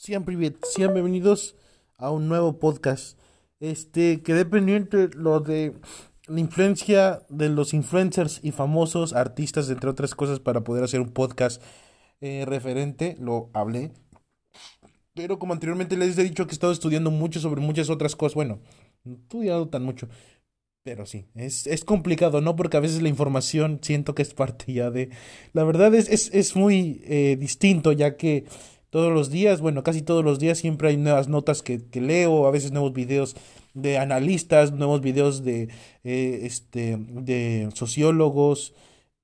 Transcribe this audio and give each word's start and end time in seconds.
Siempre 0.00 0.34
sean 0.62 0.94
bienvenidos 0.94 1.56
a 1.98 2.10
un 2.10 2.26
nuevo 2.26 2.58
podcast. 2.58 3.18
Este, 3.60 4.22
quedé 4.22 4.46
pendiente 4.46 5.10
lo 5.14 5.40
de 5.40 5.74
la 6.26 6.40
influencia 6.40 7.20
de 7.28 7.50
los 7.50 7.74
influencers 7.74 8.40
y 8.42 8.52
famosos 8.52 9.12
artistas, 9.12 9.68
entre 9.68 9.90
otras 9.90 10.14
cosas, 10.14 10.40
para 10.40 10.64
poder 10.64 10.84
hacer 10.84 11.02
un 11.02 11.10
podcast 11.10 11.62
eh, 12.22 12.46
referente. 12.46 13.14
Lo 13.20 13.50
hablé. 13.52 13.92
Pero 15.12 15.38
como 15.38 15.52
anteriormente 15.52 15.98
les 15.98 16.16
he 16.16 16.22
dicho 16.22 16.46
que 16.46 16.52
he 16.52 16.54
estado 16.54 16.72
estudiando 16.72 17.10
mucho 17.10 17.38
sobre 17.38 17.60
muchas 17.60 17.90
otras 17.90 18.16
cosas. 18.16 18.34
Bueno, 18.34 18.60
no 19.04 19.16
he 19.16 19.18
estudiado 19.18 19.68
tan 19.68 19.84
mucho. 19.84 20.08
Pero 20.82 21.04
sí, 21.04 21.26
es, 21.34 21.66
es 21.66 21.84
complicado, 21.84 22.40
¿no? 22.40 22.56
Porque 22.56 22.78
a 22.78 22.80
veces 22.80 23.02
la 23.02 23.10
información 23.10 23.80
siento 23.82 24.14
que 24.14 24.22
es 24.22 24.32
parte 24.32 24.72
ya 24.72 24.90
de... 24.90 25.10
La 25.52 25.64
verdad 25.64 25.94
es, 25.94 26.08
es, 26.08 26.30
es 26.32 26.56
muy 26.56 27.02
eh, 27.04 27.36
distinto, 27.38 27.92
ya 27.92 28.16
que 28.16 28.46
todos 28.90 29.12
los 29.12 29.30
días, 29.30 29.60
bueno, 29.60 29.82
casi 29.82 30.02
todos 30.02 30.24
los 30.24 30.38
días 30.38 30.58
siempre 30.58 30.88
hay 30.88 30.96
nuevas 30.96 31.28
notas 31.28 31.62
que, 31.62 31.84
que 31.86 32.00
leo, 32.00 32.46
a 32.46 32.50
veces 32.50 32.72
nuevos 32.72 32.92
videos 32.92 33.36
de 33.72 33.98
analistas, 33.98 34.72
nuevos 34.72 35.00
videos 35.00 35.44
de, 35.44 35.68
eh, 36.04 36.40
este, 36.42 36.96
de 36.98 37.68
sociólogos. 37.74 38.74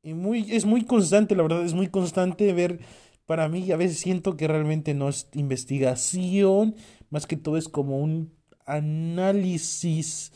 Y 0.02 0.14
muy, 0.14 0.46
es 0.52 0.64
muy 0.64 0.84
constante, 0.84 1.34
la 1.34 1.42
verdad, 1.42 1.64
es 1.64 1.74
muy 1.74 1.88
constante 1.88 2.52
ver, 2.52 2.78
para 3.26 3.48
mí, 3.48 3.70
a 3.72 3.76
veces 3.76 3.98
siento 3.98 4.36
que 4.36 4.46
realmente 4.46 4.94
no 4.94 5.08
es 5.08 5.28
investigación, 5.34 6.76
más 7.10 7.26
que 7.26 7.36
todo 7.36 7.56
es 7.56 7.68
como 7.68 7.98
un 7.98 8.32
análisis 8.66 10.32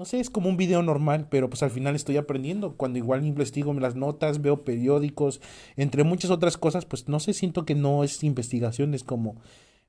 no 0.00 0.06
sé, 0.06 0.18
es 0.18 0.30
como 0.30 0.48
un 0.48 0.56
video 0.56 0.82
normal, 0.82 1.28
pero 1.30 1.50
pues 1.50 1.62
al 1.62 1.70
final 1.70 1.94
estoy 1.94 2.16
aprendiendo. 2.16 2.74
Cuando 2.78 2.98
igual 2.98 3.26
investigo 3.26 3.74
las 3.74 3.96
notas, 3.96 4.40
veo 4.40 4.64
periódicos, 4.64 5.42
entre 5.76 6.04
muchas 6.04 6.30
otras 6.30 6.56
cosas, 6.56 6.86
pues 6.86 7.06
no 7.06 7.20
sé, 7.20 7.34
siento 7.34 7.66
que 7.66 7.74
no 7.74 8.02
es 8.02 8.24
investigación, 8.24 8.94
es 8.94 9.04
como 9.04 9.36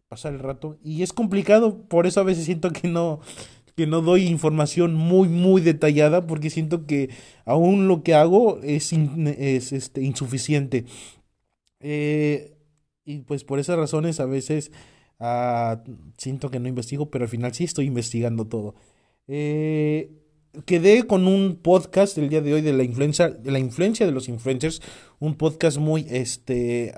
pasar 0.10 0.34
el 0.34 0.40
rato. 0.40 0.78
Y 0.84 1.04
es 1.04 1.14
complicado, 1.14 1.78
por 1.88 2.08
eso 2.08 2.20
a 2.20 2.24
veces 2.24 2.44
siento 2.44 2.72
que 2.72 2.90
no, 2.90 3.22
que 3.78 3.88
no 3.88 4.02
doy 4.02 4.26
información 4.28 4.96
muy, 4.96 5.30
muy 5.30 5.62
detallada, 5.62 6.28
porque 6.28 6.50
siento 6.50 6.86
que 6.86 7.10
aún 7.46 7.88
lo 7.88 8.04
que 8.04 8.14
hago 8.14 8.60
es, 8.64 8.92
es 8.92 9.72
este, 9.72 10.02
insuficiente. 10.02 10.84
Eh, 11.80 12.58
y 13.06 13.20
pues 13.20 13.46
por 13.46 13.60
esas 13.60 13.78
razones 13.78 14.20
a 14.20 14.26
veces 14.26 14.74
ah, 15.20 15.82
siento 16.18 16.52
que 16.52 16.60
no 16.60 16.68
investigo, 16.68 17.10
pero 17.10 17.24
al 17.24 17.30
final 17.30 17.54
sí 17.54 17.64
estoy 17.64 17.86
investigando 17.86 18.46
todo. 18.46 18.76
Eh, 19.28 20.12
quedé 20.66 21.04
con 21.04 21.28
un 21.28 21.56
podcast 21.56 22.18
el 22.18 22.30
día 22.30 22.42
de 22.42 22.54
hoy 22.54 22.62
de 22.62 22.74
la 22.74 22.84
influencia, 22.84 23.30
de 23.30 23.52
la 23.52 23.60
influencia 23.60 24.06
de 24.06 24.12
los 24.12 24.28
influencers, 24.28 24.82
un 25.20 25.36
podcast 25.36 25.78
muy 25.78 26.06
este 26.10 26.94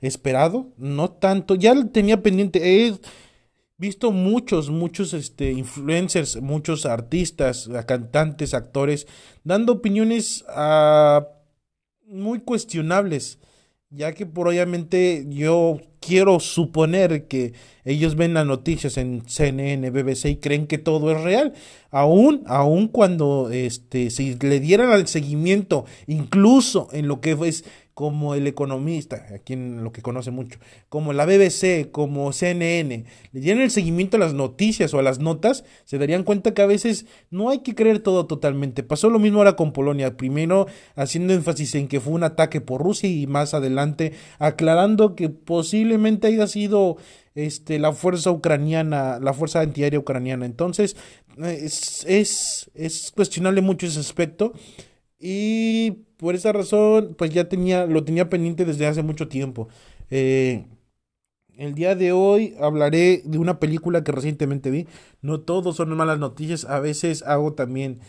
esperado, 0.00 0.72
no 0.76 1.10
tanto, 1.10 1.54
ya 1.54 1.74
tenía 1.86 2.22
pendiente, 2.22 2.86
he 2.86 2.94
visto 3.76 4.12
muchos, 4.12 4.70
muchos 4.70 5.14
este, 5.14 5.52
influencers, 5.52 6.40
muchos 6.40 6.86
artistas, 6.86 7.68
cantantes, 7.86 8.54
actores, 8.54 9.06
dando 9.42 9.72
opiniones 9.72 10.44
uh, 10.48 11.24
muy 12.06 12.40
cuestionables 12.40 13.38
ya 13.94 14.12
que 14.12 14.26
por 14.26 14.48
obviamente 14.48 15.24
yo 15.28 15.78
quiero 16.00 16.40
suponer 16.40 17.26
que 17.28 17.52
ellos 17.84 18.16
ven 18.16 18.34
las 18.34 18.46
noticias 18.46 18.98
en 18.98 19.22
CNN, 19.26 19.90
BBC 19.90 20.26
y 20.26 20.36
creen 20.36 20.66
que 20.66 20.78
todo 20.78 21.12
es 21.12 21.22
real, 21.22 21.54
aún, 21.90 22.42
aún 22.46 22.88
cuando 22.88 23.50
este, 23.50 24.10
si 24.10 24.34
le 24.34 24.60
dieran 24.60 24.90
al 24.90 25.06
seguimiento, 25.06 25.84
incluso 26.06 26.88
en 26.92 27.08
lo 27.08 27.20
que 27.20 27.36
es 27.46 27.64
como 27.94 28.34
el 28.34 28.48
economista, 28.48 29.24
a 29.32 29.38
quien 29.38 29.84
lo 29.84 29.92
que 29.92 30.02
conoce 30.02 30.32
mucho, 30.32 30.58
como 30.88 31.12
la 31.12 31.26
BBC, 31.26 31.90
como 31.92 32.32
CNN, 32.32 33.04
le 33.32 33.40
dieran 33.40 33.62
el 33.62 33.70
seguimiento 33.70 34.16
a 34.16 34.20
las 34.20 34.34
noticias 34.34 34.92
o 34.92 34.98
a 34.98 35.02
las 35.02 35.20
notas, 35.20 35.64
se 35.84 35.98
darían 35.98 36.24
cuenta 36.24 36.54
que 36.54 36.62
a 36.62 36.66
veces 36.66 37.06
no 37.30 37.50
hay 37.50 37.60
que 37.60 37.76
creer 37.76 38.00
todo 38.00 38.26
totalmente. 38.26 38.82
Pasó 38.82 39.10
lo 39.10 39.20
mismo 39.20 39.38
ahora 39.38 39.54
con 39.54 39.72
Polonia, 39.72 40.16
primero 40.16 40.66
haciendo 40.96 41.32
énfasis 41.32 41.76
en 41.76 41.86
que 41.86 42.00
fue 42.00 42.12
un 42.12 42.24
ataque 42.24 42.60
por 42.60 42.82
Rusia 42.82 43.08
y 43.08 43.28
más 43.28 43.54
adelante 43.54 44.12
aclarando 44.40 45.14
que 45.14 45.28
posiblemente 45.28 46.26
haya 46.26 46.48
sido 46.48 46.96
este, 47.36 47.78
la 47.78 47.92
fuerza 47.92 48.30
ucraniana, 48.30 49.20
la 49.20 49.32
fuerza 49.32 49.60
antiaérea 49.60 50.00
ucraniana. 50.00 50.46
Entonces, 50.46 50.96
es, 51.38 52.04
es, 52.08 52.70
es 52.74 53.12
cuestionable 53.14 53.60
mucho 53.60 53.86
ese 53.86 54.00
aspecto. 54.00 54.52
Y 55.18 55.92
por 56.16 56.34
esa 56.34 56.52
razón, 56.52 57.14
pues 57.16 57.32
ya 57.32 57.48
tenía, 57.48 57.86
lo 57.86 58.04
tenía 58.04 58.28
pendiente 58.28 58.64
desde 58.64 58.86
hace 58.86 59.02
mucho 59.02 59.28
tiempo. 59.28 59.68
Eh, 60.10 60.66
el 61.56 61.74
día 61.74 61.94
de 61.94 62.12
hoy 62.12 62.54
hablaré 62.60 63.22
de 63.24 63.38
una 63.38 63.60
película 63.60 64.02
que 64.04 64.12
recientemente 64.12 64.70
vi. 64.70 64.86
No 65.22 65.40
todos 65.40 65.76
son 65.76 65.96
malas 65.96 66.18
noticias, 66.18 66.64
a 66.64 66.80
veces 66.80 67.22
hago 67.22 67.54
también. 67.54 68.00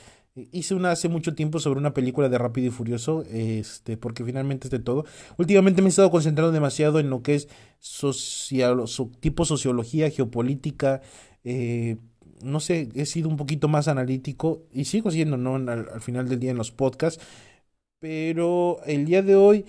Hice 0.52 0.76
una 0.76 0.92
hace 0.92 1.08
mucho 1.08 1.34
tiempo 1.34 1.60
sobre 1.60 1.80
una 1.80 1.94
película 1.94 2.28
de 2.28 2.38
Rápido 2.38 2.68
y 2.68 2.72
Furioso, 2.72 3.24
este, 3.32 3.96
porque 3.96 4.26
finalmente 4.26 4.68
es 4.68 4.72
de 4.72 4.80
todo. 4.80 5.06
Últimamente 5.38 5.82
me 5.82 5.88
he 5.88 5.90
estado 5.90 6.12
concentrando 6.12 6.52
demasiado 6.52 7.00
en 7.00 7.10
lo 7.10 7.22
que 7.22 7.36
es 7.36 7.48
social, 7.80 8.84
tipo 9.22 9.46
sociología, 9.46 10.10
geopolítica, 10.10 11.02
eh, 11.46 11.98
no 12.42 12.60
sé, 12.60 12.90
he 12.96 13.06
sido 13.06 13.30
un 13.30 13.38
poquito 13.38 13.68
más 13.68 13.88
analítico 13.88 14.64
y 14.72 14.86
sigo 14.86 15.12
siendo, 15.12 15.38
¿no? 15.38 15.56
Al, 15.56 16.02
final 16.02 16.30
del 16.30 16.40
día 16.40 16.52
en 16.52 16.58
los 16.58 16.72
podcasts, 16.72 17.24
pero 18.00 18.80
el 18.86 19.06
día 19.06 19.22
de 19.22 19.36
hoy, 19.36 19.66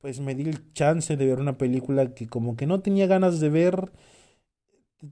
pues 0.00 0.20
me 0.20 0.34
di 0.34 0.44
el 0.48 0.72
chance 0.74 1.16
de 1.16 1.26
ver 1.26 1.40
una 1.40 1.58
película 1.58 2.14
que 2.14 2.28
como 2.28 2.56
que 2.56 2.66
no 2.66 2.80
tenía 2.80 3.06
ganas 3.06 3.40
de 3.40 3.48
ver. 3.50 3.92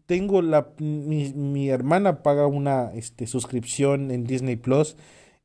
Tengo 0.07 0.43
la, 0.43 0.73
mi, 0.79 1.33
mi 1.33 1.69
hermana 1.69 2.23
paga 2.23 2.47
una 2.47 2.93
este, 2.95 3.27
suscripción 3.27 4.11
en 4.11 4.25
Disney 4.25 4.57
Plus 4.57 4.97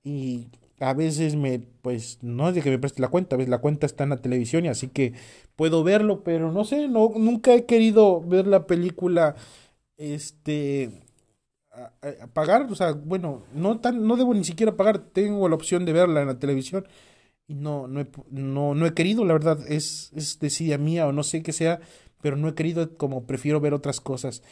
y 0.04 0.48
a 0.82 0.94
veces 0.94 1.36
me, 1.36 1.60
pues 1.82 2.18
no 2.22 2.50
es 2.50 2.56
de 2.56 2.62
que 2.62 2.72
me 2.72 2.80
preste 2.80 3.02
la 3.02 3.10
cuenta, 3.10 3.36
a 3.36 3.38
veces 3.38 3.52
la 3.52 3.60
cuenta 3.60 3.86
está 3.86 4.04
en 4.04 4.10
la 4.10 4.18
televisión 4.18 4.66
y 4.66 4.68
así 4.68 4.88
que 4.88 5.14
puedo 5.56 5.84
verlo, 5.84 6.24
pero 6.24 6.52
no 6.52 6.66
sé, 6.66 6.88
no, 6.88 7.12
nunca 7.16 7.54
he 7.54 7.66
querido 7.66 8.20
ver 8.22 8.48
la 8.48 8.66
película, 8.66 9.36
este, 9.98 10.90
pagar, 12.34 12.68
o 12.72 12.76
sea, 12.76 12.94
bueno, 12.94 13.44
no 13.54 13.80
tan, 13.80 14.06
no 14.06 14.18
debo 14.18 14.34
ni 14.34 14.44
siquiera 14.44 14.76
pagar, 14.76 15.00
tengo 15.00 15.48
la 15.50 15.56
opción 15.56 15.86
de 15.86 15.94
verla 15.94 16.22
en 16.22 16.28
la 16.28 16.40
televisión 16.40 16.86
y 17.48 17.56
no, 17.56 17.88
no 17.88 18.02
he, 18.02 18.08
no, 18.30 18.76
no 18.76 18.86
he 18.86 18.94
querido, 18.94 19.26
la 19.26 19.34
verdad, 19.34 19.60
es, 19.68 20.12
es 20.16 20.40
decisión 20.40 20.84
mía 20.84 21.08
o 21.08 21.12
no 21.12 21.24
sé 21.24 21.44
qué 21.44 21.52
sea, 21.52 21.80
pero 22.22 22.38
no 22.38 22.48
he 22.48 22.56
querido 22.56 22.98
como 22.98 23.26
prefiero 23.26 23.60
ver 23.60 23.74
otras 23.74 24.00
cosas. 24.00 24.44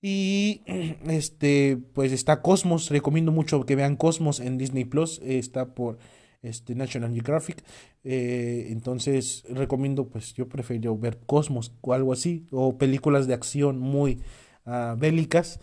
Y 0.00 0.62
este, 1.06 1.78
pues 1.92 2.12
está 2.12 2.42
Cosmos, 2.42 2.90
recomiendo 2.90 3.32
mucho 3.32 3.64
que 3.64 3.76
vean 3.76 3.96
Cosmos 3.96 4.40
en 4.40 4.58
Disney 4.58 4.84
Plus, 4.84 5.20
está 5.24 5.74
por 5.74 5.98
este 6.42 6.74
National 6.74 7.12
Geographic. 7.12 7.64
Eh, 8.04 8.68
entonces 8.70 9.44
recomiendo, 9.48 10.08
pues 10.08 10.34
yo 10.34 10.48
prefiero 10.48 10.96
ver 10.96 11.18
Cosmos 11.26 11.72
o 11.80 11.94
algo 11.94 12.12
así, 12.12 12.46
o 12.50 12.78
películas 12.78 13.26
de 13.26 13.34
acción 13.34 13.78
muy 13.78 14.20
uh, 14.66 14.96
bélicas 14.96 15.60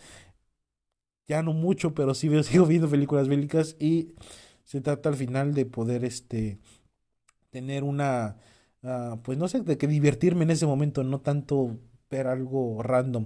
ya 1.31 1.41
no 1.43 1.53
mucho, 1.53 1.93
pero 1.93 2.13
sí 2.13 2.27
veo, 2.27 2.43
sigo 2.43 2.65
viendo 2.65 2.89
películas 2.89 3.29
bélicas 3.29 3.77
y 3.79 4.15
se 4.65 4.81
trata 4.81 5.09
al 5.09 5.15
final 5.15 5.53
de 5.53 5.65
poder 5.65 6.03
este 6.03 6.59
tener 7.51 7.83
una 7.83 8.37
uh, 8.83 9.17
pues 9.23 9.37
no 9.37 9.47
sé, 9.47 9.61
de 9.61 9.77
que 9.77 9.87
divertirme 9.87 10.43
en 10.43 10.51
ese 10.51 10.65
momento, 10.65 11.03
no 11.03 11.21
tanto 11.21 11.79
ver 12.09 12.27
algo 12.27 12.83
random. 12.83 13.25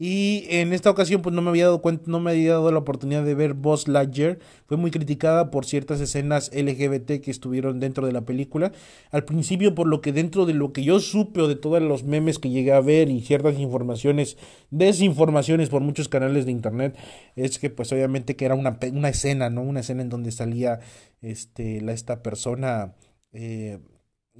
Y 0.00 0.44
en 0.48 0.72
esta 0.72 0.90
ocasión 0.90 1.22
pues 1.22 1.34
no 1.34 1.42
me 1.42 1.50
había 1.50 1.64
dado 1.64 1.82
cuenta, 1.82 2.04
no 2.06 2.20
me 2.20 2.30
había 2.30 2.52
dado 2.52 2.70
la 2.70 2.78
oportunidad 2.78 3.24
de 3.24 3.34
ver 3.34 3.54
Boss 3.54 3.88
Lightyear. 3.88 4.38
Fue 4.66 4.76
muy 4.76 4.92
criticada 4.92 5.50
por 5.50 5.66
ciertas 5.66 6.00
escenas 6.00 6.52
LGBT 6.54 7.20
que 7.20 7.32
estuvieron 7.32 7.80
dentro 7.80 8.06
de 8.06 8.12
la 8.12 8.24
película. 8.24 8.70
Al 9.10 9.24
principio 9.24 9.74
por 9.74 9.88
lo 9.88 10.00
que 10.00 10.12
dentro 10.12 10.46
de 10.46 10.54
lo 10.54 10.72
que 10.72 10.84
yo 10.84 11.00
supe 11.00 11.40
o 11.40 11.48
de 11.48 11.56
todos 11.56 11.82
los 11.82 12.04
memes 12.04 12.38
que 12.38 12.50
llegué 12.50 12.72
a 12.72 12.80
ver 12.80 13.10
y 13.10 13.22
ciertas 13.22 13.58
informaciones, 13.58 14.36
desinformaciones 14.70 15.68
por 15.68 15.82
muchos 15.82 16.08
canales 16.08 16.46
de 16.46 16.52
internet, 16.52 16.96
es 17.34 17.58
que 17.58 17.68
pues 17.68 17.90
obviamente 17.92 18.36
que 18.36 18.44
era 18.44 18.54
una, 18.54 18.78
una 18.92 19.08
escena, 19.08 19.50
¿no? 19.50 19.62
Una 19.62 19.80
escena 19.80 20.02
en 20.02 20.10
donde 20.10 20.30
salía 20.30 20.78
este, 21.22 21.80
la, 21.80 21.92
esta 21.92 22.22
persona... 22.22 22.94
Eh, 23.32 23.80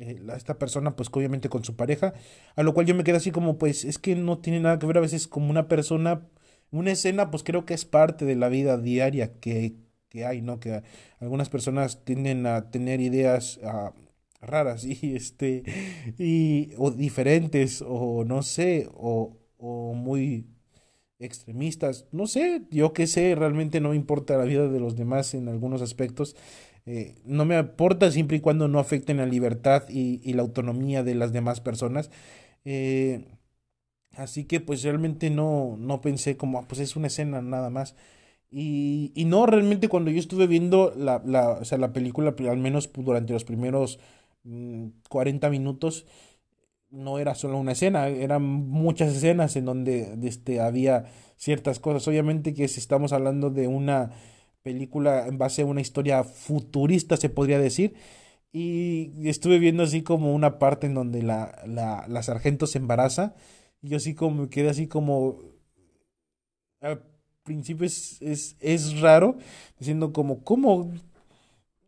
eh, 0.01 0.21
esta 0.37 0.59
persona, 0.59 0.97
pues 0.97 1.09
obviamente 1.13 1.49
con 1.49 1.65
su 1.65 1.77
pareja, 1.77 2.15
a 2.57 2.63
lo 2.63 2.75
cual 2.75 2.87
yo 2.87 2.95
me 2.95 3.05
quedé 3.05 3.17
así 3.17 3.31
como, 3.31 3.59
pues 3.59 3.85
es 3.85 3.99
que 3.99 4.15
no 4.17 4.39
tiene 4.39 4.61
nada 4.61 4.79
que 4.79 4.87
ver 4.87 4.99
a 4.99 5.01
veces 5.01 5.29
como 5.29 5.51
una 5.51 5.69
persona, 5.69 6.27
una 6.71 6.93
escena, 6.93 7.31
pues 7.31 7.43
creo 7.43 7.65
que 7.65 7.75
es 7.75 7.85
parte 7.85 8.25
de 8.25 8.37
la 8.37 8.49
vida 8.49 8.79
diaria 8.79 9.39
que, 9.41 9.77
que 10.09 10.25
hay, 10.25 10.43
¿no? 10.43 10.61
Que 10.61 10.83
algunas 11.21 11.49
personas 11.49 12.05
tienden 12.05 12.47
a 12.47 12.71
tener 12.71 13.01
ideas 13.01 13.61
ah, 13.65 13.93
raras 14.41 14.85
y 14.85 15.17
este, 15.17 15.65
y, 16.19 16.71
o 16.79 16.91
diferentes, 16.91 17.83
o 17.87 18.25
no 18.25 18.43
sé, 18.43 18.89
o, 18.95 19.37
o 19.59 19.95
muy 19.95 20.47
extremistas, 21.19 22.07
no 22.13 22.27
sé, 22.27 22.63
yo 22.71 22.93
qué 22.93 23.07
sé, 23.07 23.35
realmente 23.35 23.81
no 23.81 23.91
me 23.91 23.97
importa 23.97 24.37
la 24.37 24.45
vida 24.45 24.69
de 24.69 24.79
los 24.81 24.97
demás 24.97 25.35
en 25.35 25.49
algunos 25.49 25.83
aspectos, 25.83 26.37
eh, 26.89 27.17
no 27.25 27.45
me 27.45 27.57
aporta 27.57 28.11
siempre 28.11 28.39
y 28.39 28.41
cuando 28.41 28.69
no 28.69 28.79
afecten 28.79 29.19
la 29.19 29.27
libertad 29.27 29.85
y, 29.89 30.33
la 30.33 30.43
autonomía 30.43 31.03
de 31.03 31.15
las 31.15 31.33
demás 31.33 31.61
personas. 31.61 32.11
Eh, 32.65 33.27
Así 34.19 34.45
que 34.45 34.61
pues 34.61 34.83
realmente 34.83 35.31
no, 35.31 35.77
no 35.79 36.01
pensé 36.01 36.37
como, 36.37 36.59
ah, 36.59 36.65
pues 36.69 36.81
es 36.81 36.97
una 36.97 37.07
escena 37.07 37.41
nada 37.41 37.71
más. 37.71 37.95
Y, 38.51 39.13
y 39.15 39.27
no, 39.27 39.47
realmente 39.47 39.89
cuando 39.89 40.11
yo 40.11 40.19
estuve 40.19 40.49
viendo 40.49 40.93
la, 40.97 41.23
la, 41.25 41.51
o 41.51 41.65
sea, 41.65 41.79
la 41.79 41.93
película, 41.93 42.35
al 42.51 42.59
menos 42.59 42.91
durante 42.93 43.33
los 43.33 43.45
primeros 43.45 44.01
40 45.09 45.49
mm, 45.49 45.51
minutos, 45.53 46.07
no 46.91 47.19
era 47.21 47.35
solo 47.35 47.59
una 47.59 47.73
escena, 47.73 48.09
eran 48.09 48.43
muchas 48.43 49.15
escenas 49.15 49.57
en 49.57 49.67
donde 49.67 50.19
este, 50.25 50.61
había 50.61 51.05
ciertas 51.37 51.79
cosas. 51.81 52.09
Obviamente 52.09 52.55
que 52.55 52.67
si 52.69 52.81
estamos 52.81 53.13
hablando 53.13 53.51
de 53.51 53.69
una 53.69 54.13
película 54.63 55.27
en 55.27 55.39
base 55.39 55.63
a 55.63 55.67
una 55.67 55.81
historia 55.81 56.25
futurista, 56.25 57.17
se 57.17 57.29
podría 57.29 57.59
decir, 57.59 57.95
y 58.53 59.29
estuve 59.29 59.59
viendo 59.59 59.83
así 59.83 60.03
como 60.03 60.35
una 60.35 60.59
parte 60.59 60.87
en 60.87 60.95
donde 60.95 61.23
la, 61.23 61.63
la, 61.67 62.07
la 62.09 62.23
sargento 62.23 62.67
se 62.67 62.79
embaraza, 62.79 63.35
y 63.83 63.91
yo 63.91 63.97
así 63.97 64.15
como 64.15 64.43
me 64.43 64.49
quedé 64.49 64.71
así 64.71 64.87
como... 64.87 65.41
Al 66.81 67.03
principio 67.43 67.87
es, 67.87 68.21
es, 68.21 68.57
es 68.61 69.01
raro, 69.01 69.37
diciendo 69.79 70.13
como, 70.13 70.45
¿cómo? 70.45 70.93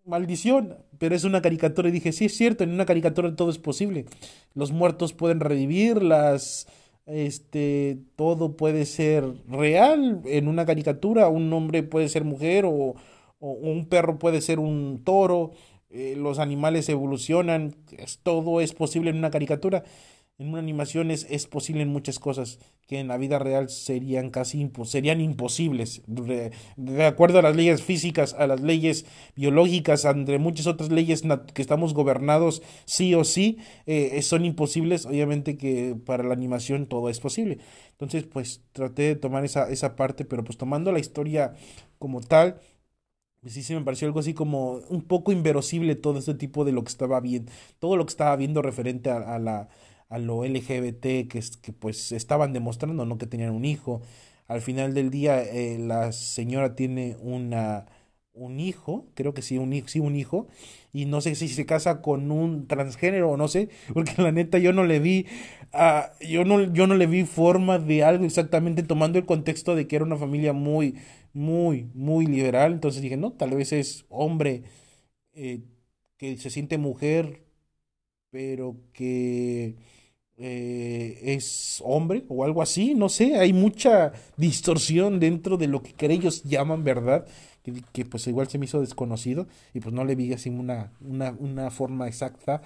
Maldición, 0.04 0.78
pero 0.98 1.14
es 1.14 1.24
una 1.24 1.42
caricatura 1.42 1.88
y 1.88 1.92
dije, 1.92 2.12
sí 2.12 2.24
es 2.24 2.36
cierto, 2.36 2.64
en 2.64 2.70
una 2.70 2.86
caricatura 2.86 3.36
todo 3.36 3.50
es 3.50 3.58
posible. 3.58 4.06
Los 4.54 4.72
muertos 4.72 5.12
pueden 5.12 5.40
revivir, 5.40 6.02
las 6.02 6.66
este 7.12 7.98
todo 8.16 8.56
puede 8.56 8.84
ser 8.86 9.24
real 9.48 10.22
en 10.24 10.48
una 10.48 10.66
caricatura, 10.66 11.28
un 11.28 11.52
hombre 11.52 11.82
puede 11.82 12.08
ser 12.08 12.24
mujer 12.24 12.64
o, 12.64 12.94
o 13.40 13.50
un 13.50 13.86
perro 13.86 14.18
puede 14.18 14.40
ser 14.40 14.58
un 14.58 15.02
toro, 15.04 15.52
eh, 15.90 16.14
los 16.16 16.38
animales 16.38 16.88
evolucionan, 16.88 17.74
todo 18.22 18.60
es 18.60 18.72
posible 18.74 19.10
en 19.10 19.16
una 19.16 19.30
caricatura 19.30 19.82
en 20.40 20.48
una 20.48 20.58
animación 20.58 21.10
es, 21.10 21.46
posible 21.48 21.82
en 21.82 21.90
muchas 21.90 22.18
cosas 22.18 22.60
que 22.86 22.98
en 22.98 23.08
la 23.08 23.18
vida 23.18 23.38
real 23.38 23.68
serían 23.68 24.30
casi 24.30 24.70
serían 24.84 25.20
imposibles. 25.20 26.00
De, 26.06 26.50
acuerdo 27.04 27.40
a 27.40 27.42
las 27.42 27.54
leyes 27.54 27.82
físicas, 27.82 28.32
a 28.32 28.46
las 28.46 28.62
leyes 28.62 29.04
biológicas, 29.36 30.06
entre 30.06 30.38
muchas 30.38 30.66
otras 30.66 30.90
leyes 30.90 31.24
que 31.52 31.60
estamos 31.60 31.92
gobernados 31.92 32.62
sí 32.86 33.14
o 33.14 33.24
sí, 33.24 33.58
eh, 33.84 34.22
son 34.22 34.46
imposibles. 34.46 35.04
Obviamente 35.04 35.58
que 35.58 35.94
para 36.06 36.24
la 36.24 36.32
animación 36.32 36.86
todo 36.86 37.10
es 37.10 37.20
posible. 37.20 37.58
Entonces, 37.90 38.24
pues 38.24 38.62
traté 38.72 39.02
de 39.02 39.16
tomar 39.16 39.44
esa, 39.44 39.68
esa 39.68 39.94
parte, 39.94 40.24
pero 40.24 40.42
pues 40.42 40.56
tomando 40.56 40.90
la 40.90 41.00
historia 41.00 41.52
como 41.98 42.22
tal, 42.22 42.62
pues 43.42 43.52
sí 43.52 43.62
se 43.62 43.74
me 43.74 43.82
pareció 43.82 44.08
algo 44.08 44.20
así 44.20 44.32
como 44.32 44.80
un 44.88 45.02
poco 45.02 45.32
inverosible 45.32 45.96
todo 45.96 46.18
este 46.18 46.34
tipo 46.34 46.64
de 46.64 46.72
lo 46.72 46.82
que 46.82 46.88
estaba 46.88 47.20
viendo, 47.20 47.52
todo 47.78 47.98
lo 47.98 48.06
que 48.06 48.10
estaba 48.10 48.34
viendo 48.36 48.62
referente 48.62 49.10
a 49.10 49.38
la 49.38 49.68
a 50.10 50.18
lo 50.18 50.44
LGBT 50.44 51.28
que, 51.28 51.42
que 51.62 51.72
pues 51.72 52.12
estaban 52.12 52.52
demostrando, 52.52 53.06
¿no? 53.06 53.18
Que 53.18 53.26
tenían 53.26 53.52
un 53.52 53.64
hijo. 53.64 54.02
Al 54.48 54.60
final 54.62 54.94
del 54.94 55.10
día 55.10 55.42
eh, 55.42 55.78
la 55.78 56.12
señora 56.12 56.74
tiene 56.76 57.16
una 57.20 57.86
un 58.32 58.60
hijo, 58.60 59.06
creo 59.14 59.34
que 59.34 59.42
sí, 59.42 59.58
un, 59.58 59.72
sí, 59.88 60.00
un 60.00 60.16
hijo, 60.16 60.46
y 60.92 61.04
no 61.06 61.20
sé 61.20 61.34
si 61.34 61.48
se 61.48 61.66
casa 61.66 62.00
con 62.00 62.30
un 62.30 62.66
transgénero 62.68 63.30
o 63.30 63.36
no 63.36 63.48
sé, 63.48 63.68
porque 63.94 64.12
la 64.22 64.32
neta 64.32 64.58
yo 64.58 64.72
no 64.72 64.84
le 64.84 65.00
vi, 65.00 65.26
uh, 65.74 66.24
yo, 66.26 66.44
no, 66.44 66.72
yo 66.72 66.86
no 66.86 66.94
le 66.94 67.06
vi 67.06 67.24
forma 67.24 67.78
de 67.78 68.04
algo 68.04 68.24
exactamente 68.24 68.82
tomando 68.82 69.18
el 69.18 69.26
contexto 69.26 69.74
de 69.74 69.86
que 69.88 69.96
era 69.96 70.04
una 70.04 70.16
familia 70.16 70.52
muy, 70.52 70.96
muy, 71.32 71.88
muy 71.94 72.26
liberal, 72.26 72.72
entonces 72.72 73.02
dije, 73.02 73.16
no, 73.16 73.32
tal 73.32 73.50
vez 73.50 73.72
es 73.72 74.06
hombre 74.08 74.62
eh, 75.34 75.62
que 76.16 76.36
se 76.38 76.50
siente 76.50 76.78
mujer, 76.78 77.42
pero 78.30 78.76
que 78.92 79.76
eh, 80.42 81.18
es 81.22 81.82
hombre 81.84 82.24
o 82.28 82.44
algo 82.44 82.62
así, 82.62 82.94
no 82.94 83.10
sé, 83.10 83.36
hay 83.36 83.52
mucha 83.52 84.12
distorsión 84.38 85.20
dentro 85.20 85.58
de 85.58 85.66
lo 85.66 85.82
que 85.82 85.94
ellos 86.06 86.42
llaman 86.44 86.82
verdad, 86.82 87.26
que, 87.92 88.04
pues 88.06 88.26
igual 88.26 88.48
se 88.48 88.58
me 88.58 88.64
hizo 88.64 88.80
desconocido 88.80 89.46
y 89.74 89.80
pues 89.80 89.94
no 89.94 90.04
le 90.04 90.14
vi 90.14 90.32
así 90.32 90.48
una, 90.48 90.92
una, 91.00 91.36
una 91.38 91.70
forma 91.70 92.08
exacta 92.08 92.62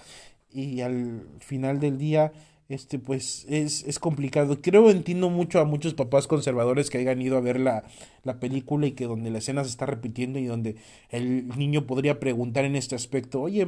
y 0.53 0.83
al 0.83 1.27
final 1.41 1.81
del 1.81 1.99
día 1.99 2.33
este 2.69 2.99
pues 2.99 3.45
es, 3.49 3.85
es 3.85 3.99
complicado. 3.99 4.63
Creo 4.63 4.91
entiendo 4.91 5.29
mucho 5.29 5.61
a 5.61 5.65
muchos 5.65 5.95
papás 5.95 6.27
conservadores 6.27 6.91
que 6.91 6.99
hayan 6.99 7.21
ido 7.21 7.37
a 7.37 7.41
ver 7.41 7.61
la, 7.61 7.85
la 8.23 8.41
película 8.41 8.87
y 8.87 8.93
que 8.93 9.07
donde 9.07 9.31
la 9.31 9.39
escena 9.39 9.65
se 9.65 9.71
está 9.71 9.87
repitiendo 9.87 10.39
y 10.39 10.47
donde 10.47 10.77
el 11.11 11.49
niño 11.59 11.87
podría 11.87 12.21
preguntar 12.21 12.65
en 12.65 12.77
este 12.77 12.95
aspecto, 12.95 13.43
oye, 13.43 13.67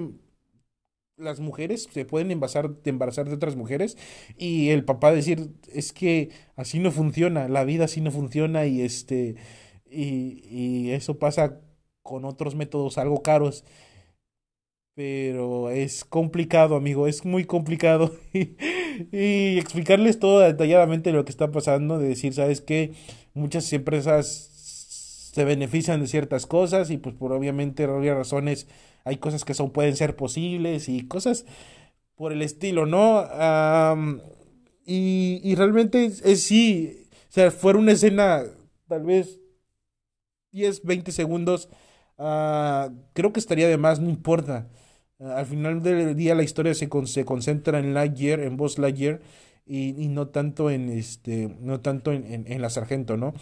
las 1.17 1.41
mujeres 1.41 1.89
se 1.91 2.05
pueden 2.05 2.31
embarazar, 2.31 2.71
embarazar 2.85 3.29
de 3.29 3.35
otras 3.35 3.57
mujeres 3.57 3.97
y 4.37 4.71
el 4.71 4.85
papá 4.85 5.13
decir 5.13 5.51
es 5.73 5.93
que 5.93 6.31
así 6.57 6.79
no 6.79 6.91
funciona, 6.93 7.49
la 7.49 7.65
vida 7.65 7.87
así 7.87 8.01
no 8.01 8.11
funciona 8.11 8.67
y 8.67 8.83
este 8.83 9.37
y, 9.91 10.43
y 10.51 10.91
eso 10.93 11.19
pasa 11.19 11.61
con 12.03 12.25
otros 12.25 12.55
métodos 12.55 12.99
algo 12.99 13.23
caros 13.23 13.65
pero 14.95 15.71
es 15.71 16.05
complicado 16.07 16.75
amigo, 16.77 17.07
es 17.07 17.25
muy 17.25 17.45
complicado. 17.45 18.13
Y, 19.13 19.19
y 19.19 19.59
explicarles 19.59 20.19
todo 20.19 20.41
detalladamente 20.41 21.13
lo 21.13 21.27
que 21.27 21.31
está 21.31 21.51
pasando, 21.51 21.99
de 21.99 22.09
decir, 22.09 22.33
sabes 22.33 22.63
que 22.63 22.93
muchas 23.35 23.71
empresas 23.75 24.56
se 25.37 25.45
benefician 25.45 26.01
de 26.01 26.07
ciertas 26.07 26.47
cosas 26.47 26.91
y 26.91 26.97
pues 26.97 27.15
por 27.15 27.31
obviamente 27.31 27.87
obvias 27.87 28.17
razones 28.17 28.69
hay 29.05 29.19
cosas 29.19 29.45
que 29.45 29.53
son, 29.53 29.71
pueden 29.71 29.95
ser 29.95 30.17
posibles 30.17 30.89
y 30.89 31.07
cosas 31.07 31.45
por 32.15 32.33
el 32.33 32.41
estilo, 32.41 32.87
¿no? 32.87 33.23
y, 34.87 35.43
y, 35.45 35.55
realmente 35.55 36.07
es, 36.07 36.43
sí, 36.43 37.07
o 37.29 37.33
sea, 37.33 37.51
fuera 37.51 37.79
una 37.79 37.93
escena 37.93 38.45
tal 38.89 39.03
vez 39.03 39.39
10, 40.53 40.85
20 40.85 41.13
segundos, 41.13 41.69
uh, 42.17 42.89
creo 43.13 43.35
que 43.35 43.41
estaría 43.41 43.69
de 43.69 43.77
más, 43.77 44.01
no 44.01 44.09
importa. 44.09 44.71
Al 45.19 45.45
final 45.45 45.83
del 45.83 46.17
día 46.17 46.35
la 46.35 46.45
historia 46.45 46.73
se, 46.73 46.89
con, 46.89 47.07
se 47.07 47.27
concentra 47.27 47.79
en 47.79 47.93
Lightyear, 47.93 48.41
en 48.41 48.57
Buzz 48.57 48.79
Lightyear, 48.79 49.21
y, 49.67 49.93
no 50.09 50.29
tanto 50.29 50.71
en 50.71 50.89
este, 50.89 51.55
no 51.61 51.81
tanto 51.81 52.13
en, 52.13 52.47
en 52.47 52.63
la 52.63 52.71
sargento, 52.71 53.19
¿no? 53.19 53.35